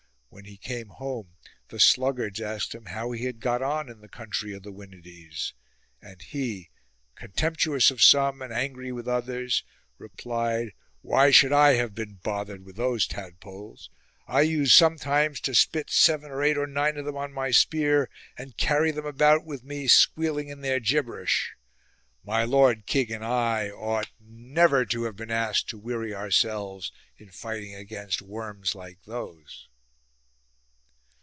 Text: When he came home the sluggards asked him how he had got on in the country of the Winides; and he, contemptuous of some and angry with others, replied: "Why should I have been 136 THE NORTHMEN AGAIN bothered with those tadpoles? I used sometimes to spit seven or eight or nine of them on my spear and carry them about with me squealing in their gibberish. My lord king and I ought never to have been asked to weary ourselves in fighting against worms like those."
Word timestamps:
When 0.33 0.45
he 0.45 0.55
came 0.55 0.87
home 0.87 1.35
the 1.67 1.79
sluggards 1.79 2.39
asked 2.39 2.73
him 2.73 2.85
how 2.85 3.11
he 3.11 3.25
had 3.25 3.41
got 3.41 3.61
on 3.61 3.89
in 3.89 3.99
the 3.99 4.07
country 4.07 4.53
of 4.53 4.63
the 4.63 4.71
Winides; 4.71 5.51
and 6.01 6.21
he, 6.21 6.69
contemptuous 7.15 7.91
of 7.91 8.01
some 8.01 8.41
and 8.41 8.51
angry 8.51 8.93
with 8.93 9.09
others, 9.09 9.65
replied: 9.97 10.71
"Why 11.01 11.31
should 11.31 11.51
I 11.51 11.73
have 11.73 11.93
been 11.93 12.17
136 12.23 12.23
THE 12.23 12.43
NORTHMEN 12.45 12.53
AGAIN 12.55 12.65
bothered 12.65 12.65
with 12.65 12.75
those 12.77 13.07
tadpoles? 13.85 13.89
I 14.25 14.41
used 14.41 14.71
sometimes 14.73 15.41
to 15.41 15.53
spit 15.53 15.89
seven 15.89 16.31
or 16.31 16.41
eight 16.41 16.57
or 16.57 16.65
nine 16.65 16.95
of 16.95 17.03
them 17.03 17.17
on 17.17 17.33
my 17.33 17.51
spear 17.51 18.09
and 18.37 18.55
carry 18.57 18.91
them 18.91 19.05
about 19.05 19.43
with 19.45 19.65
me 19.65 19.87
squealing 19.89 20.47
in 20.47 20.61
their 20.61 20.79
gibberish. 20.79 21.51
My 22.23 22.45
lord 22.45 22.85
king 22.85 23.11
and 23.11 23.25
I 23.25 23.69
ought 23.69 24.09
never 24.17 24.85
to 24.85 25.03
have 25.03 25.17
been 25.17 25.29
asked 25.29 25.67
to 25.69 25.77
weary 25.77 26.15
ourselves 26.15 26.89
in 27.17 27.29
fighting 27.31 27.75
against 27.75 28.21
worms 28.21 28.73
like 28.73 29.03
those." 29.03 29.67